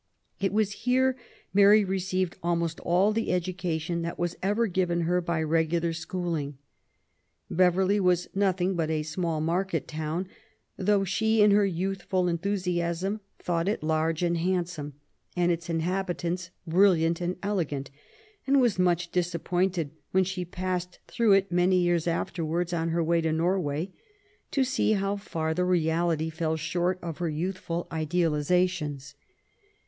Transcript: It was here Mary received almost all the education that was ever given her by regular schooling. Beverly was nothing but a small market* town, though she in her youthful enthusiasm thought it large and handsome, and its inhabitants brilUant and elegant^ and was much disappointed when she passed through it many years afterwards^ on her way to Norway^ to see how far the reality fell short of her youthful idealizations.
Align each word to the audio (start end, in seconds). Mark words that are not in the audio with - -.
It 0.39 0.51
was 0.51 0.71
here 0.71 1.15
Mary 1.53 1.85
received 1.85 2.35
almost 2.41 2.79
all 2.79 3.11
the 3.13 3.31
education 3.31 4.01
that 4.01 4.17
was 4.17 4.35
ever 4.41 4.65
given 4.65 5.01
her 5.01 5.21
by 5.21 5.43
regular 5.43 5.93
schooling. 5.93 6.57
Beverly 7.51 7.99
was 7.99 8.27
nothing 8.33 8.73
but 8.75 8.89
a 8.89 9.03
small 9.03 9.41
market* 9.41 9.87
town, 9.87 10.27
though 10.75 11.03
she 11.03 11.43
in 11.43 11.51
her 11.51 11.67
youthful 11.67 12.27
enthusiasm 12.27 13.21
thought 13.37 13.67
it 13.67 13.83
large 13.83 14.23
and 14.23 14.37
handsome, 14.39 14.93
and 15.37 15.51
its 15.51 15.69
inhabitants 15.69 16.49
brilUant 16.67 17.21
and 17.21 17.39
elegant^ 17.41 17.89
and 18.47 18.59
was 18.59 18.79
much 18.79 19.11
disappointed 19.11 19.91
when 20.13 20.23
she 20.23 20.43
passed 20.43 20.97
through 21.07 21.33
it 21.33 21.51
many 21.51 21.77
years 21.79 22.07
afterwards^ 22.07 22.75
on 22.75 22.89
her 22.89 23.03
way 23.03 23.21
to 23.21 23.29
Norway^ 23.29 23.91
to 24.49 24.63
see 24.63 24.93
how 24.93 25.15
far 25.15 25.53
the 25.53 25.63
reality 25.63 26.31
fell 26.31 26.57
short 26.57 26.97
of 27.03 27.19
her 27.19 27.29
youthful 27.29 27.85
idealizations. 27.91 29.13